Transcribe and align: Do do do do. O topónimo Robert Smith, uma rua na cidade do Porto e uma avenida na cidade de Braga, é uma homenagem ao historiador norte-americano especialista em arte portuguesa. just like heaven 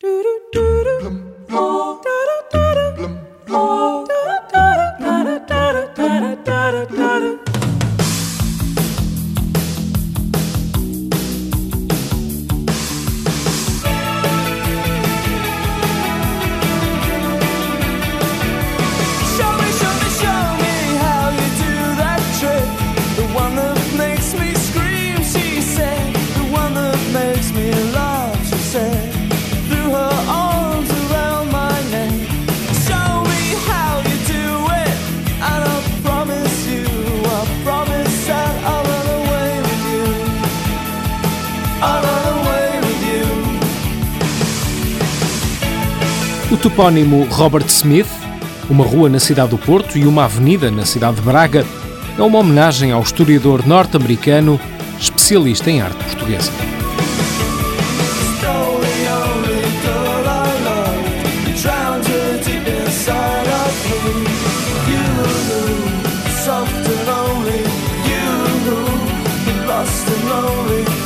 Do 0.00 0.22
do 0.22 0.40
do 0.52 0.84
do. 0.84 1.37
O 46.50 46.56
topónimo 46.56 47.26
Robert 47.30 47.66
Smith, 47.66 48.08
uma 48.70 48.82
rua 48.82 49.10
na 49.10 49.20
cidade 49.20 49.50
do 49.50 49.58
Porto 49.58 49.98
e 49.98 50.06
uma 50.06 50.24
avenida 50.24 50.70
na 50.70 50.86
cidade 50.86 51.16
de 51.16 51.22
Braga, 51.22 51.64
é 52.18 52.22
uma 52.22 52.38
homenagem 52.38 52.90
ao 52.90 53.02
historiador 53.02 53.66
norte-americano 53.66 54.58
especialista 54.98 55.70
em 55.70 55.82
arte 55.82 56.02
portuguesa. 56.04 56.50
just 69.78 70.08
like 70.28 70.88
heaven 70.88 70.97